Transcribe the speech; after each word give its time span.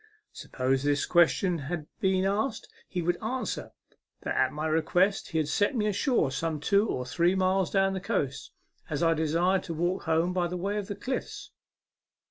Supposing 0.33 0.89
this 0.89 1.05
ques 1.05 1.29
tion 1.33 1.59
asked, 2.25 2.67
he 2.89 3.03
would 3.03 3.21
answer 3.21 3.71
that 4.21 4.35
at 4.35 4.51
my 4.51 4.65
request 4.65 5.27
he 5.27 5.37
had 5.37 5.47
set 5.47 5.75
me 5.75 5.85
ashore 5.85 6.31
some 6.31 6.59
two 6.59 6.89
or 6.89 7.05
three 7.05 7.35
miles 7.35 7.69
down 7.69 7.93
the 7.93 8.01
coast, 8.01 8.49
as 8.89 9.03
I 9.03 9.13
desired 9.13 9.61
to 9.65 9.75
walk 9.75 10.05
home 10.05 10.33
by 10.33 10.47
way 10.47 10.77
of 10.77 10.87
the 10.87 10.95
cliffs. 10.95 11.51